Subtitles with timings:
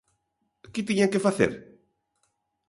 [0.73, 1.51] ¿Que tiñan que facer?